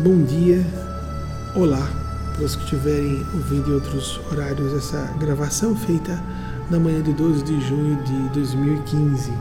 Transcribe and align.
Bom 0.00 0.22
dia, 0.22 0.64
olá, 1.56 1.90
para 2.32 2.44
os 2.44 2.54
que 2.54 2.62
estiverem 2.62 3.26
ouvindo 3.34 3.68
em 3.68 3.74
outros 3.74 4.20
horários 4.30 4.72
essa 4.72 5.12
gravação 5.18 5.74
feita 5.74 6.22
na 6.70 6.78
manhã 6.78 7.02
de 7.02 7.12
12 7.12 7.42
de 7.42 7.60
junho 7.60 8.00
de 8.04 8.28
2015. 8.28 9.32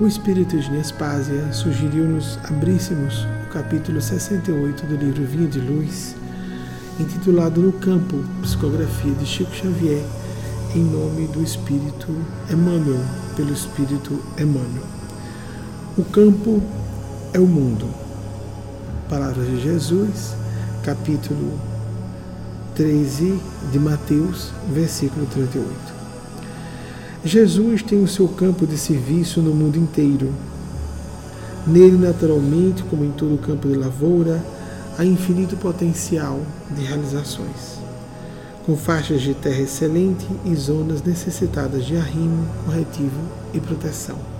O 0.00 0.06
Espírito 0.06 0.58
de 0.58 0.70
Nespásia 0.70 1.52
sugeriu-nos 1.52 2.38
abríssemos 2.44 3.26
o 3.46 3.50
capítulo 3.52 4.00
68 4.00 4.86
do 4.86 4.96
livro 4.96 5.26
Vinha 5.26 5.48
de 5.48 5.60
Luz, 5.60 6.16
intitulado 6.98 7.60
No 7.60 7.72
Campo, 7.72 8.24
Psicografia 8.40 9.12
de 9.12 9.26
Chico 9.26 9.54
Xavier, 9.54 10.02
em 10.74 10.82
nome 10.82 11.26
do 11.26 11.42
Espírito 11.42 12.08
Emmanuel, 12.50 13.04
pelo 13.36 13.52
Espírito 13.52 14.18
Emmanuel. 14.38 14.86
O 15.98 16.04
campo 16.04 16.62
é 17.34 17.38
o 17.38 17.46
mundo 17.46 18.05
Palavras 19.08 19.46
de 19.46 19.62
Jesus, 19.62 20.34
capítulo 20.82 21.60
13 22.74 23.40
de 23.70 23.78
Mateus, 23.78 24.50
versículo 24.68 25.26
38. 25.26 25.70
Jesus 27.24 27.84
tem 27.84 28.02
o 28.02 28.08
seu 28.08 28.26
campo 28.26 28.66
de 28.66 28.76
serviço 28.76 29.40
no 29.40 29.54
mundo 29.54 29.78
inteiro. 29.78 30.32
Nele, 31.64 31.96
naturalmente, 31.96 32.82
como 32.82 33.04
em 33.04 33.12
todo 33.12 33.38
campo 33.38 33.68
de 33.68 33.76
lavoura, 33.76 34.42
há 34.98 35.04
infinito 35.04 35.56
potencial 35.56 36.40
de 36.74 36.82
realizações, 36.82 37.78
com 38.64 38.76
faixas 38.76 39.22
de 39.22 39.34
terra 39.34 39.60
excelente 39.60 40.26
e 40.44 40.52
zonas 40.56 41.00
necessitadas 41.00 41.84
de 41.84 41.96
arrimo, 41.96 42.44
corretivo 42.64 43.20
e 43.54 43.60
proteção. 43.60 44.35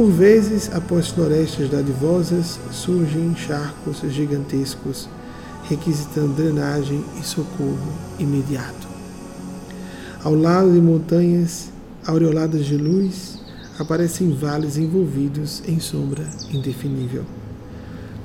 Por 0.00 0.12
vezes, 0.12 0.70
após 0.72 1.08
florestas 1.08 1.68
dadivosas, 1.68 2.58
surgem 2.72 3.36
charcos 3.36 4.00
gigantescos, 4.08 5.06
requisitando 5.68 6.32
drenagem 6.32 7.04
e 7.20 7.22
socorro 7.22 7.92
imediato. 8.18 8.88
Ao 10.24 10.34
lado 10.34 10.72
de 10.72 10.80
montanhas 10.80 11.68
aureoladas 12.06 12.64
de 12.64 12.78
luz, 12.78 13.40
aparecem 13.78 14.32
vales 14.32 14.78
envolvidos 14.78 15.62
em 15.68 15.78
sombra 15.78 16.26
indefinível. 16.50 17.26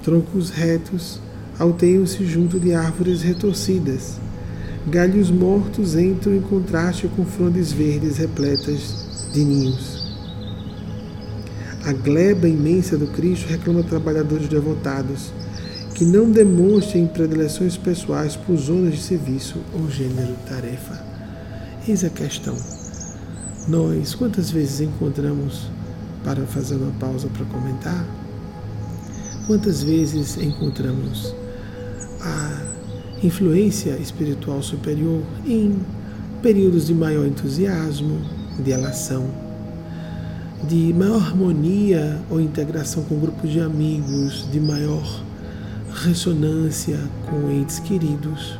Troncos 0.01 0.51
retos 0.51 1.19
alteiam-se 1.59 2.25
junto 2.25 2.57
de 2.57 2.73
árvores 2.73 3.21
retorcidas. 3.21 4.13
Galhos 4.87 5.29
mortos 5.29 5.93
entram 5.97 6.33
em 6.33 6.41
contraste 6.41 7.09
com 7.09 7.25
frondes 7.25 7.73
verdes 7.73 8.15
repletas 8.15 9.29
de 9.33 9.43
ninhos. 9.43 9.94
A 11.85 11.93
gleba 11.93 12.47
imensa 12.47 12.97
do 12.97 13.05
Cristo 13.05 13.47
reclama 13.47 13.83
trabalhadores 13.83 14.47
devotados 14.47 15.31
que 15.93 16.03
não 16.03 16.31
demonstrem 16.31 17.05
predileções 17.05 17.77
pessoais 17.77 18.35
por 18.35 18.57
zonas 18.57 18.95
de 18.95 19.01
serviço 19.03 19.59
ou 19.71 19.87
gênero 19.87 20.35
tarefa. 20.47 20.99
Eis 21.87 22.03
a 22.03 22.09
questão. 22.09 22.57
Nós 23.67 24.15
quantas 24.15 24.49
vezes 24.49 24.81
encontramos, 24.81 25.69
para 26.23 26.43
fazer 26.47 26.73
uma 26.73 26.91
pausa 26.93 27.27
para 27.27 27.45
comentar, 27.45 28.03
quantas 29.45 29.83
vezes 29.83 30.37
encontramos 30.37 31.35
a 32.19 32.63
influência 33.23 33.91
espiritual 33.97 34.63
superior 34.63 35.21
em 35.45 35.79
períodos 36.41 36.87
de 36.87 36.95
maior 36.95 37.27
entusiasmo, 37.27 38.19
de 38.57 38.71
elação, 38.71 39.44
de 40.67 40.93
maior 40.93 41.21
harmonia 41.21 42.19
ou 42.29 42.41
integração 42.41 43.03
com 43.03 43.19
grupos 43.19 43.51
de 43.51 43.59
amigos, 43.59 44.49
de 44.51 44.59
maior 44.59 45.23
ressonância 45.93 46.99
com 47.29 47.51
entes 47.51 47.79
queridos. 47.79 48.59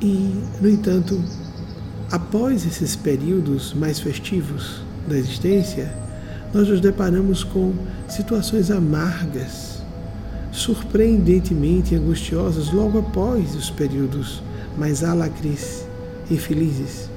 E, 0.00 0.34
no 0.60 0.68
entanto, 0.68 1.22
após 2.10 2.66
esses 2.66 2.96
períodos 2.96 3.72
mais 3.72 3.98
festivos 3.98 4.82
da 5.08 5.16
existência, 5.16 5.92
nós 6.52 6.68
nos 6.68 6.80
deparamos 6.80 7.44
com 7.44 7.72
situações 8.08 8.70
amargas, 8.70 9.82
surpreendentemente 10.52 11.94
angustiosas 11.94 12.72
logo 12.72 12.98
após 12.98 13.54
os 13.54 13.70
períodos 13.70 14.42
mais 14.76 15.02
alacres 15.02 15.86
e 16.30 16.36
felizes. 16.36 17.08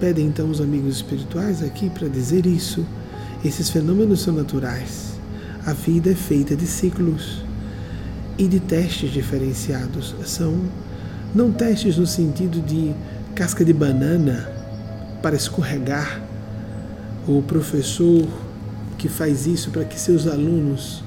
Pedem 0.00 0.26
então 0.26 0.50
os 0.50 0.60
amigos 0.60 0.96
espirituais 0.96 1.62
aqui 1.62 1.90
para 1.90 2.08
dizer 2.08 2.46
isso. 2.46 2.86
Esses 3.44 3.68
fenômenos 3.68 4.22
são 4.22 4.34
naturais. 4.34 5.12
A 5.66 5.74
vida 5.74 6.10
é 6.10 6.14
feita 6.14 6.56
de 6.56 6.66
ciclos 6.66 7.44
e 8.38 8.48
de 8.48 8.58
testes 8.58 9.12
diferenciados. 9.12 10.14
São 10.24 10.58
não 11.34 11.52
testes 11.52 11.98
no 11.98 12.06
sentido 12.06 12.60
de 12.60 12.94
casca 13.34 13.64
de 13.64 13.72
banana 13.72 14.48
para 15.22 15.36
escorregar, 15.36 16.22
o 17.28 17.42
professor 17.42 18.26
que 18.98 19.08
faz 19.08 19.46
isso 19.46 19.70
para 19.70 19.84
que 19.84 19.98
seus 19.98 20.26
alunos 20.26 21.04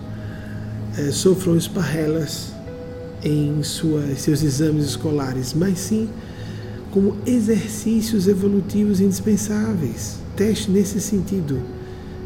é, 0.97 1.11
sofram 1.11 1.57
esparrelas 1.57 2.53
em 3.23 3.61
suas, 3.63 4.19
seus 4.21 4.43
exames 4.43 4.85
escolares, 4.85 5.53
mas 5.53 5.79
sim 5.79 6.09
como 6.93 7.15
exercícios 7.25 8.27
evolutivos 8.27 9.01
indispensáveis. 9.01 10.19
Teste 10.35 10.69
nesse 10.69 11.01
sentido. 11.01 11.59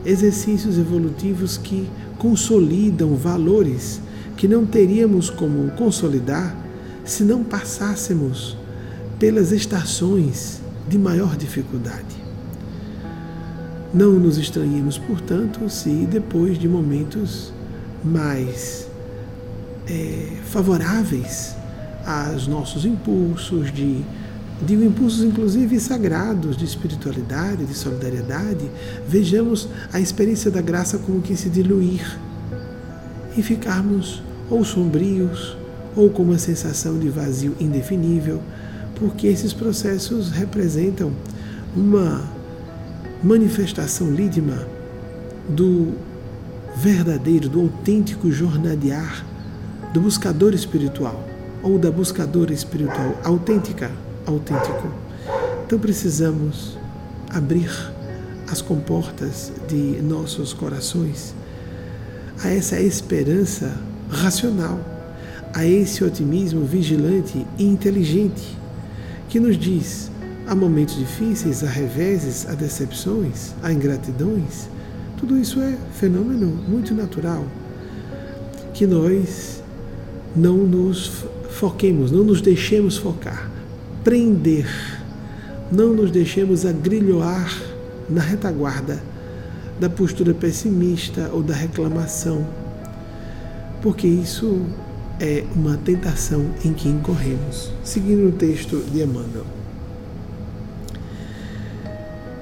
Exercícios 0.06 0.78
evolutivos 0.78 1.58
que 1.58 1.88
consolidam 2.18 3.16
valores 3.16 4.02
que 4.36 4.46
não 4.46 4.66
teríamos 4.66 5.30
como 5.30 5.72
consolidar 5.72 6.54
se 7.06 7.24
não 7.24 7.46
passássemos 7.46 8.58
pelas 9.18 9.54
estações 9.54 10.60
de 10.90 10.98
maior 10.98 11.38
dificuldade. 11.38 12.18
Não 13.94 14.12
nos 14.12 14.38
estranhemos, 14.38 14.98
portanto, 14.98 15.70
se 15.70 15.90
depois 16.06 16.60
de 16.60 16.68
momentos 16.68 17.54
mais 18.04 18.86
é, 19.88 20.34
favoráveis 20.44 21.56
aos 22.06 22.48
nossos 22.48 22.84
impulsos 22.84 23.72
de 23.72 24.04
digo 24.62 24.84
impulsos 24.84 25.24
inclusive 25.24 25.80
sagrados 25.80 26.58
de 26.58 26.66
espiritualidade, 26.66 27.66
de 27.66 27.74
solidariedade, 27.74 28.70
vejamos 29.08 29.68
a 29.94 30.00
experiência 30.00 30.50
da 30.50 30.62
graça 30.62 30.98
como 30.98 31.22
que 31.22 31.36
se 31.36 31.50
diluir 31.50 32.20
e 33.36 33.44
ficarmos 33.44 34.22
ou 34.50 34.64
sombrios 34.64 35.56
ou 35.96 36.10
com 36.10 36.24
uma 36.24 36.38
sensação 36.38 36.98
de 36.98 37.10
vazio 37.10 37.56
indefinível, 37.60 38.42
porque 38.96 39.28
esses 39.28 39.54
processos 39.54 40.32
representam 40.32 41.12
uma 41.76 42.24
manifestação 43.24 44.12
lídima 44.12 44.68
do 45.50 45.94
verdadeiro, 46.76 47.50
do 47.50 47.62
autêntico 47.62 48.32
jornadear 48.32 49.26
do 49.94 50.02
buscador 50.02 50.54
espiritual 50.54 51.24
ou 51.64 51.80
da 51.80 51.90
buscadora 51.90 52.54
espiritual 52.54 53.20
autêntica 53.24 53.90
autêntico. 54.28 54.92
Então 55.66 55.80
precisamos 55.80 56.78
abrir 57.30 57.72
as 58.50 58.62
comportas 58.62 59.52
de 59.68 60.02
nossos 60.02 60.54
corações 60.54 61.34
a 62.44 62.50
essa 62.50 62.80
esperança 62.80 63.76
racional, 64.10 64.80
a 65.54 65.66
esse 65.66 66.04
otimismo 66.04 66.64
vigilante 66.64 67.46
e 67.58 67.66
inteligente 67.66 68.58
que 69.28 69.40
nos 69.40 69.58
diz 69.58 70.12
há 70.46 70.56
momentos 70.56 70.96
difíceis, 70.96 71.64
há 71.64 71.68
reveses, 71.68 72.48
há 72.48 72.54
decepções, 72.54 73.54
há 73.62 73.74
ingratidões. 73.74 74.70
Tudo 75.18 75.38
isso 75.38 75.60
é 75.60 75.76
fenômeno 75.94 76.48
muito 76.48 76.94
natural. 76.94 77.46
Que 78.74 78.86
nós 78.86 79.62
não 80.36 80.58
nos 80.58 81.26
foquemos, 81.50 82.12
não 82.12 82.24
nos 82.24 82.40
deixemos 82.40 82.98
focar 82.98 83.57
prender. 84.08 84.66
Não 85.70 85.94
nos 85.94 86.12
deixemos 86.12 86.66
agrilhoar 86.66 87.54
na 88.10 88.22
retaguarda 88.22 89.04
da 89.82 89.90
postura 89.90 90.34
pessimista 90.34 91.30
ou 91.34 91.44
da 91.44 91.54
reclamação, 91.54 92.48
porque 93.82 94.08
isso 94.08 94.66
é 95.20 95.44
uma 95.54 95.76
tentação 95.76 96.46
em 96.64 96.72
que 96.72 96.88
incorremos. 96.88 97.70
Seguindo 97.84 98.30
o 98.30 98.32
texto 98.32 98.82
de 98.94 99.02
Emmanuel. 99.02 99.57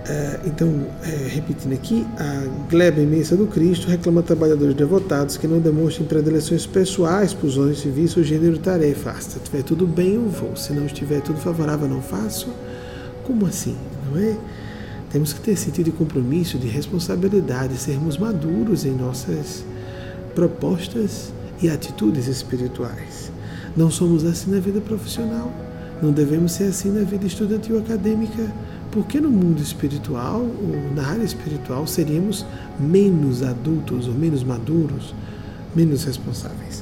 É, 0.08 0.40
então, 0.46 0.86
é, 1.04 1.28
repetindo 1.28 1.74
aqui, 1.74 2.06
a 2.18 2.44
gleba 2.70 3.02
imensa 3.02 3.36
do 3.36 3.48
Cristo 3.48 3.88
reclama 3.88 4.22
trabalhadores 4.22 4.76
devotados 4.76 5.36
que 5.36 5.48
não 5.48 5.60
demonstrem 5.60 6.08
predileções 6.08 6.66
pessoais 6.68 7.34
por 7.34 7.50
zonas 7.50 7.78
de 7.78 7.82
serviço 7.84 8.20
ou 8.20 8.26
gênero 8.26 8.60
tarefa. 8.60 9.12
Ah, 9.12 9.20
se 9.20 9.38
estiver 9.38 9.64
tudo 9.64 9.88
bem, 9.88 10.14
eu 10.14 10.30
vou. 10.30 10.56
Se 10.56 10.74
não 10.74 10.86
estiver 10.86 11.22
tudo 11.22 11.40
favorável, 11.40 11.88
não 11.88 12.02
faço. 12.04 12.50
Como 13.24 13.48
assim? 13.48 13.76
Não 14.08 14.22
é? 14.22 14.38
Temos 15.12 15.34
que 15.34 15.40
ter 15.40 15.56
sentido 15.58 15.86
de 15.86 15.92
compromisso, 15.92 16.60
de 16.60 16.68
responsabilidade, 16.68 17.76
sermos 17.78 18.18
maduros 18.18 18.86
em 18.86 18.92
nossas 18.92 19.66
propostas 20.36 21.32
e 21.62 21.70
atitudes 21.70 22.28
espirituais. 22.28 23.32
Não 23.76 23.90
somos 23.90 24.24
assim 24.24 24.52
na 24.52 24.60
vida 24.60 24.82
profissional, 24.82 25.52
não 26.02 26.12
devemos 26.12 26.52
ser 26.52 26.66
assim 26.66 26.92
na 26.92 27.04
vida 27.04 27.26
estudantil 27.26 27.80
acadêmica, 27.80 28.52
porque 28.96 29.20
no 29.20 29.30
mundo 29.30 29.62
espiritual, 29.62 30.40
ou 30.40 30.96
na 30.96 31.06
área 31.06 31.26
espiritual, 31.26 31.86
seríamos 31.86 32.46
menos 32.80 33.44
adultos 33.44 34.08
ou 34.08 34.14
menos 34.14 34.42
maduros, 34.42 35.14
menos 35.76 36.06
responsáveis. 36.06 36.82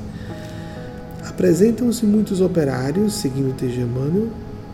Apresentam-se 1.27 2.05
muitos 2.05 2.39
operários, 2.39 3.15
seguindo 3.15 3.49
o 3.49 3.53
Tejamano, 3.53 4.29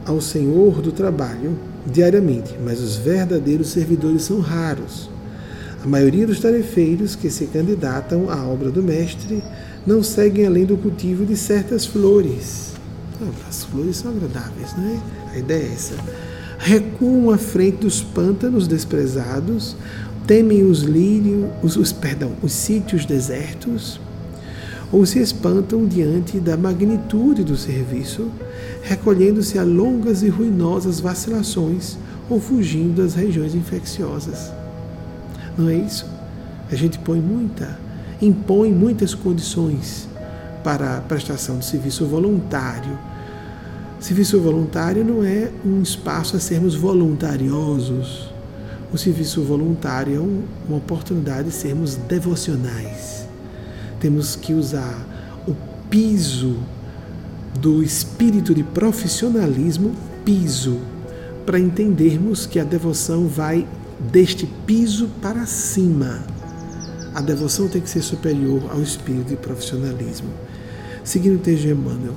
ao 0.05 0.19
Senhor 0.19 0.81
do 0.81 0.91
trabalho 0.91 1.57
diariamente, 1.85 2.57
mas 2.61 2.81
os 2.81 2.97
verdadeiros 2.97 3.69
servidores 3.69 4.23
são 4.23 4.41
raros. 4.41 5.09
A 5.81 5.87
maioria 5.87 6.27
dos 6.27 6.41
tarefeiros 6.41 7.15
que 7.15 7.29
se 7.29 7.45
candidatam 7.45 8.29
à 8.29 8.45
obra 8.45 8.69
do 8.69 8.83
Mestre 8.83 9.41
não 9.87 10.03
seguem 10.03 10.45
além 10.45 10.65
do 10.65 10.75
cultivo 10.75 11.25
de 11.25 11.37
certas 11.37 11.85
flores. 11.85 12.73
Ah, 13.21 13.47
as 13.47 13.63
flores 13.63 13.95
são 13.95 14.11
agradáveis, 14.11 14.75
não 14.77 14.89
é? 14.89 14.99
A 15.35 15.37
ideia 15.39 15.63
é 15.63 15.71
essa. 15.71 15.95
Recuam 16.59 17.31
à 17.31 17.37
frente 17.37 17.77
dos 17.77 18.01
pântanos 18.01 18.67
desprezados, 18.67 19.75
temem 20.27 20.63
os 20.63 20.81
lírios, 20.81 21.49
os, 21.63 21.77
os, 21.77 21.91
perdão, 21.91 22.33
os 22.43 22.51
sítios 22.51 23.05
desertos, 23.05 23.99
ou 24.91 25.05
se 25.05 25.19
espantam 25.19 25.87
diante 25.87 26.37
da 26.37 26.57
magnitude 26.57 27.43
do 27.43 27.55
serviço, 27.55 28.29
recolhendo-se 28.83 29.57
a 29.57 29.63
longas 29.63 30.21
e 30.21 30.27
ruinosas 30.29 30.99
vacilações 30.99 31.97
ou 32.29 32.39
fugindo 32.39 33.01
das 33.01 33.15
regiões 33.15 33.55
infecciosas. 33.55 34.51
Não 35.57 35.69
é 35.69 35.75
isso? 35.75 36.05
A 36.71 36.75
gente 36.75 36.99
põe 36.99 37.19
muita, 37.19 37.79
impõe 38.21 38.71
muitas 38.71 39.15
condições 39.15 40.07
para 40.63 40.97
a 40.97 41.01
prestação 41.01 41.57
de 41.57 41.65
serviço 41.65 42.05
voluntário. 42.05 42.97
Serviço 43.99 44.39
voluntário 44.39 45.03
não 45.03 45.23
é 45.23 45.51
um 45.65 45.81
espaço 45.81 46.37
a 46.37 46.39
sermos 46.39 46.73
voluntariosos. 46.73 48.29
O 48.93 48.97
serviço 48.97 49.41
voluntário 49.43 50.15
é 50.15 50.67
uma 50.67 50.77
oportunidade 50.77 51.49
de 51.49 51.53
sermos 51.53 51.95
devocionais. 51.95 53.27
Temos 53.99 54.37
que 54.37 54.53
usar 54.53 55.05
o 55.45 55.53
piso 55.89 56.57
do 57.59 57.83
espírito 57.83 58.55
de 58.55 58.63
profissionalismo, 58.63 59.93
piso, 60.23 60.79
para 61.45 61.59
entendermos 61.59 62.45
que 62.45 62.57
a 62.57 62.63
devoção 62.63 63.27
vai 63.27 63.67
deste 64.11 64.45
piso 64.65 65.09
para 65.21 65.45
cima. 65.45 66.23
A 67.13 67.19
devoção 67.19 67.67
tem 67.67 67.81
que 67.81 67.89
ser 67.89 68.01
superior 68.01 68.61
ao 68.71 68.81
espírito 68.81 69.27
de 69.29 69.35
profissionalismo. 69.35 70.29
Seguindo 71.03 71.35
o 71.35 71.39
texto 71.39 71.63
de 71.63 71.71
Emmanuel. 71.71 72.13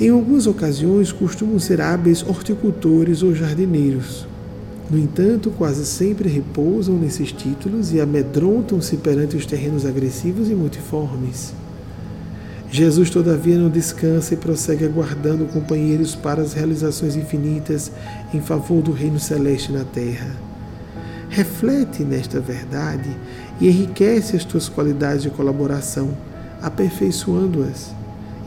Em 0.00 0.10
algumas 0.10 0.46
ocasiões 0.46 1.10
costumam 1.10 1.58
ser 1.58 1.80
hábeis 1.80 2.22
horticultores 2.22 3.20
ou 3.24 3.34
jardineiros. 3.34 4.28
No 4.88 4.96
entanto, 4.96 5.50
quase 5.50 5.84
sempre 5.84 6.28
repousam 6.28 6.96
nesses 6.96 7.32
títulos 7.32 7.92
e 7.92 8.00
amedrontam-se 8.00 8.96
perante 8.98 9.36
os 9.36 9.44
terrenos 9.44 9.84
agressivos 9.84 10.48
e 10.48 10.54
multiformes. 10.54 11.52
Jesus, 12.70 13.10
todavia, 13.10 13.58
não 13.58 13.68
descansa 13.68 14.34
e 14.34 14.36
prossegue 14.36 14.84
aguardando 14.84 15.46
companheiros 15.46 16.14
para 16.14 16.42
as 16.42 16.52
realizações 16.52 17.16
infinitas 17.16 17.90
em 18.32 18.40
favor 18.40 18.80
do 18.80 18.92
reino 18.92 19.18
celeste 19.18 19.72
na 19.72 19.82
terra. 19.82 20.30
Reflete 21.28 22.04
nesta 22.04 22.38
verdade 22.38 23.10
e 23.60 23.66
enriquece 23.66 24.36
as 24.36 24.44
tuas 24.44 24.68
qualidades 24.68 25.24
de 25.24 25.30
colaboração, 25.30 26.16
aperfeiçoando-as 26.62 27.97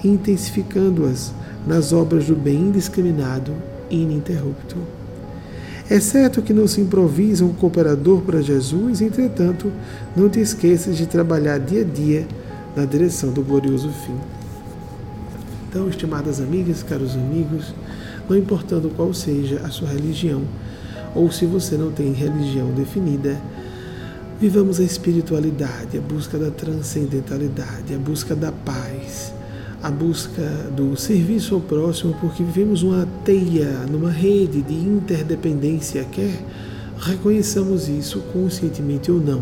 e 0.03 0.07
intensificando-as 0.07 1.33
nas 1.65 1.93
obras 1.93 2.25
do 2.25 2.35
bem 2.35 2.55
indiscriminado 2.55 3.53
e 3.89 4.01
ininterrupto. 4.01 4.77
É 5.89 5.99
certo 5.99 6.41
que 6.41 6.53
não 6.53 6.67
se 6.67 6.79
improvisa 6.79 7.43
um 7.43 7.53
cooperador 7.53 8.21
para 8.21 8.41
Jesus, 8.41 9.01
entretanto, 9.01 9.71
não 10.15 10.29
te 10.29 10.39
esqueças 10.39 10.95
de 10.95 11.05
trabalhar 11.05 11.59
dia 11.59 11.81
a 11.81 11.83
dia 11.83 12.27
na 12.75 12.85
direção 12.85 13.31
do 13.31 13.41
glorioso 13.41 13.89
fim. 13.89 14.15
Então, 15.67 15.89
estimadas 15.89 16.39
amigas, 16.39 16.81
caros 16.81 17.15
amigos, 17.15 17.73
não 18.29 18.37
importando 18.37 18.89
qual 18.95 19.13
seja 19.13 19.59
a 19.65 19.69
sua 19.69 19.89
religião, 19.89 20.43
ou 21.13 21.29
se 21.29 21.45
você 21.45 21.75
não 21.75 21.91
tem 21.91 22.13
religião 22.13 22.71
definida, 22.71 23.37
vivamos 24.39 24.79
a 24.79 24.83
espiritualidade, 24.83 25.97
a 25.97 26.01
busca 26.01 26.37
da 26.37 26.49
transcendentalidade, 26.49 27.93
a 27.93 27.97
busca 27.97 28.33
da 28.33 28.51
paz, 28.51 29.33
a 29.81 29.89
busca 29.89 30.41
do 30.75 30.95
serviço 30.95 31.55
ao 31.55 31.61
próximo, 31.61 32.15
porque 32.21 32.43
vivemos 32.43 32.83
uma 32.83 33.07
teia, 33.25 33.85
numa 33.89 34.11
rede 34.11 34.61
de 34.61 34.73
interdependência, 34.73 36.05
quer 36.05 36.39
reconheçamos 36.99 37.89
isso 37.89 38.19
conscientemente 38.31 39.11
ou 39.11 39.19
não 39.19 39.41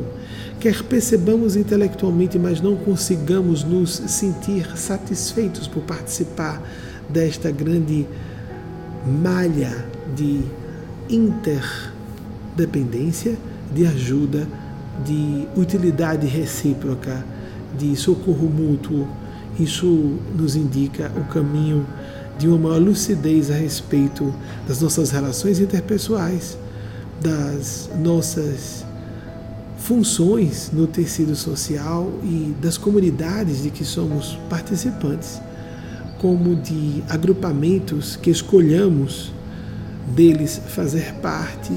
quer 0.59 0.83
percebamos 0.83 1.55
intelectualmente, 1.55 2.37
mas 2.37 2.59
não 2.59 2.75
consigamos 2.75 3.63
nos 3.63 3.91
sentir 3.91 4.77
satisfeitos 4.77 5.65
por 5.67 5.83
participar 5.83 6.61
desta 7.07 7.49
grande 7.49 8.05
malha 9.21 9.85
de 10.15 10.41
interdependência, 11.09 13.37
de 13.73 13.85
ajuda, 13.85 14.45
de 15.05 15.47
utilidade 15.55 16.27
recíproca, 16.27 17.23
de 17.77 17.95
socorro 17.95 18.49
mútuo. 18.49 19.07
Isso 19.59 20.17
nos 20.35 20.55
indica 20.55 21.11
o 21.17 21.25
caminho 21.25 21.85
de 22.37 22.47
uma 22.47 22.57
maior 22.57 22.81
lucidez 22.81 23.51
a 23.51 23.55
respeito 23.55 24.33
das 24.65 24.81
nossas 24.81 25.11
relações 25.11 25.59
interpessoais, 25.59 26.57
das 27.21 27.89
nossas 27.99 28.85
funções 29.77 30.71
no 30.71 30.87
tecido 30.87 31.35
social 31.35 32.09
e 32.23 32.55
das 32.61 32.77
comunidades 32.77 33.63
de 33.63 33.69
que 33.69 33.83
somos 33.83 34.37
participantes, 34.49 35.41
como 36.19 36.55
de 36.55 37.03
agrupamentos 37.09 38.15
que 38.15 38.29
escolhamos 38.29 39.33
deles 40.15 40.61
fazer 40.69 41.13
parte, 41.15 41.73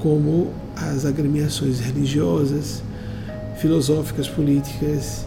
como 0.00 0.52
as 0.76 1.04
agremiações 1.04 1.80
religiosas, 1.80 2.82
filosóficas, 3.58 4.26
políticas, 4.28 5.26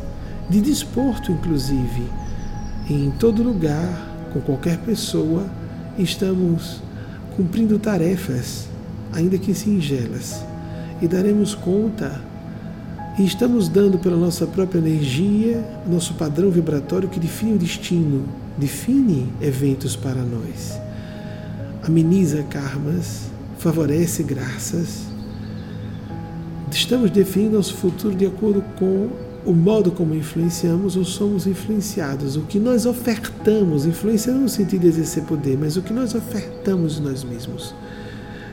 de 0.50 0.62
desporto, 0.62 1.32
inclusive. 1.32 2.04
Em 2.90 3.12
todo 3.12 3.44
lugar, 3.44 4.30
com 4.32 4.42
qualquer 4.42 4.78
pessoa, 4.80 5.46
estamos 5.98 6.82
cumprindo 7.36 7.80
tarefas, 7.80 8.68
ainda 9.14 9.38
que 9.38 9.54
singelas 9.54 10.44
e 11.02 11.08
daremos 11.08 11.54
conta 11.54 12.22
e 13.18 13.26
estamos 13.26 13.68
dando 13.70 14.00
pela 14.00 14.18
nossa 14.18 14.48
própria 14.48 14.80
energia, 14.80 15.64
nosso 15.88 16.16
padrão 16.16 16.50
vibratório 16.50 17.10
que 17.10 17.20
define 17.20 17.54
o 17.54 17.58
destino, 17.58 18.26
define 18.58 19.32
eventos 19.42 19.96
para 19.96 20.22
nós, 20.22 20.80
ameniza 21.86 22.42
karmas, 22.44 23.30
favorece 23.60 24.24
graças. 24.24 25.04
Estamos 26.72 27.12
definindo 27.12 27.58
nosso 27.58 27.76
futuro 27.76 28.16
de 28.16 28.26
acordo 28.26 28.64
com 28.80 29.10
o 29.46 29.54
modo 29.54 29.92
como 29.92 30.16
influenciamos 30.16 30.96
ou 30.96 31.04
somos 31.04 31.46
influenciados, 31.46 32.38
o 32.38 32.42
que 32.42 32.60
nós 32.60 32.86
ofertamos, 32.86 33.86
influência 33.86 34.34
não 34.34 34.42
no 34.42 34.50
sentido 34.50 34.82
de 34.82 34.88
exercer 34.88 35.24
poder, 35.24 35.58
mas 35.58 35.76
o 35.76 35.82
que 35.82 35.92
nós 35.92 36.16
ofertamos 36.16 36.96
de 36.96 37.02
nós 37.02 37.24
mesmos. 37.24 37.76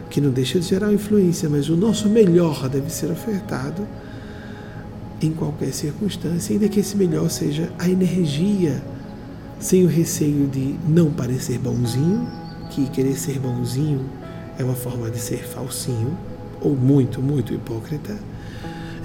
Que 0.08 0.20
não 0.20 0.30
deixa 0.30 0.58
de 0.58 0.66
gerar 0.66 0.92
influência, 0.92 1.48
mas 1.48 1.68
o 1.68 1.76
nosso 1.76 2.08
melhor 2.08 2.68
deve 2.68 2.90
ser 2.90 3.10
ofertado 3.10 3.86
em 5.22 5.30
qualquer 5.32 5.72
circunstância, 5.72 6.52
ainda 6.52 6.68
que 6.68 6.80
esse 6.80 6.96
melhor 6.96 7.30
seja 7.30 7.70
a 7.78 7.88
energia, 7.88 8.82
sem 9.60 9.84
o 9.84 9.88
receio 9.88 10.48
de 10.48 10.74
não 10.88 11.10
parecer 11.10 11.58
bonzinho, 11.58 12.26
que 12.70 12.88
querer 12.88 13.16
ser 13.16 13.38
bonzinho 13.38 14.04
é 14.58 14.64
uma 14.64 14.74
forma 14.74 15.10
de 15.10 15.18
ser 15.18 15.44
falsinho, 15.44 16.16
ou 16.60 16.74
muito, 16.74 17.22
muito 17.22 17.54
hipócrita. 17.54 18.18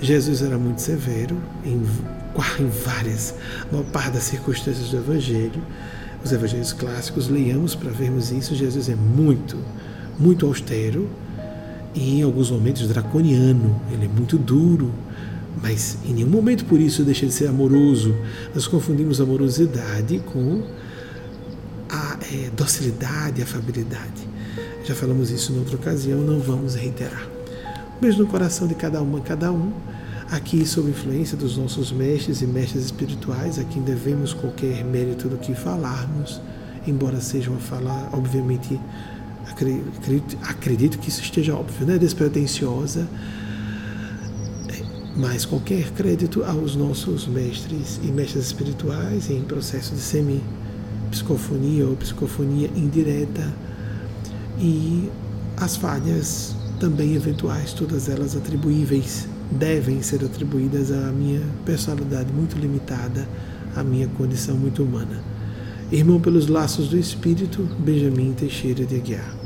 Jesus 0.05 0.43
era 0.43 0.57
muito 0.57 0.81
severo 0.81 1.35
em, 1.65 1.81
em 2.59 2.69
várias, 2.69 3.33
uma 3.71 3.83
parte 3.83 4.12
das 4.12 4.24
circunstâncias 4.24 4.89
do 4.89 4.97
Evangelho. 4.97 5.62
Os 6.24 6.31
evangelhos 6.31 6.74
clássicos, 6.74 7.27
leiamos 7.27 7.75
para 7.75 7.91
vermos 7.91 8.31
isso. 8.31 8.55
Jesus 8.55 8.89
é 8.89 8.95
muito, 8.95 9.57
muito 10.17 10.45
austero 10.47 11.07
e 11.93 12.19
em 12.19 12.24
alguns 12.24 12.50
momentos 12.50 12.88
draconiano. 12.88 13.79
Ele 13.91 14.05
é 14.05 14.07
muito 14.07 14.38
duro, 14.38 14.91
mas 15.62 15.97
em 16.03 16.13
nenhum 16.13 16.29
momento 16.29 16.65
por 16.65 16.79
isso 16.79 17.03
deixa 17.03 17.27
de 17.27 17.31
ser 17.31 17.47
amoroso. 17.47 18.15
Nós 18.55 18.65
confundimos 18.65 19.21
amorosidade 19.21 20.19
com 20.19 20.63
a 21.89 22.17
é, 22.33 22.50
docilidade, 22.55 23.41
afabilidade. 23.43 24.27
Já 24.83 24.95
falamos 24.95 25.29
isso 25.29 25.53
em 25.53 25.59
outra 25.59 25.75
ocasião, 25.75 26.21
não 26.21 26.39
vamos 26.39 26.75
reiterar. 26.75 27.27
Beijo 28.01 28.17
no 28.17 28.27
coração 28.27 28.67
de 28.67 28.75
cada 28.75 29.01
uma, 29.01 29.21
cada 29.21 29.51
um. 29.51 29.71
Aqui, 30.35 30.65
sob 30.65 30.89
influência 30.89 31.37
dos 31.37 31.55
nossos 31.55 31.93
mestres 31.93 32.41
e 32.41 32.45
mestres 32.45 32.83
espirituais, 32.83 33.57
a 33.57 33.63
quem 33.63 33.81
devemos 33.81 34.33
qualquer 34.33 34.83
mérito 34.83 35.29
do 35.29 35.37
que 35.37 35.55
falarmos, 35.55 36.41
embora 36.85 37.21
seja 37.21 37.49
uma 37.49 37.59
fala, 37.61 38.09
obviamente, 38.11 38.77
acredito, 39.49 40.37
acredito 40.41 40.99
que 40.99 41.07
isso 41.07 41.21
esteja 41.21 41.55
óbvio, 41.55 41.87
né? 41.87 41.97
despretensiosa, 41.97 43.07
mas 45.15 45.45
qualquer 45.45 45.91
crédito 45.91 46.43
aos 46.43 46.75
nossos 46.75 47.25
mestres 47.27 48.01
e 48.03 48.07
mestres 48.07 48.47
espirituais 48.47 49.29
em 49.29 49.41
processo 49.41 49.95
de 49.95 50.01
semi-psicofonia 50.01 51.87
ou 51.87 51.95
psicofonia 51.95 52.69
indireta 52.75 53.53
e 54.59 55.09
as 55.55 55.77
falhas 55.77 56.53
também 56.77 57.15
eventuais, 57.15 57.71
todas 57.71 58.09
elas 58.09 58.35
atribuíveis, 58.35 59.29
devem 59.51 60.01
ser 60.01 60.23
atribuídas 60.23 60.91
à 60.91 61.11
minha 61.11 61.41
personalidade 61.65 62.31
muito 62.31 62.57
limitada, 62.57 63.27
à 63.75 63.83
minha 63.83 64.07
condição 64.07 64.55
muito 64.55 64.83
humana. 64.83 65.21
Irmão 65.91 66.19
pelos 66.19 66.47
laços 66.47 66.89
do 66.89 66.97
Espírito, 66.97 67.63
Benjamin 67.79 68.33
Teixeira 68.33 68.85
de 68.85 68.95
Aguiar. 68.95 69.44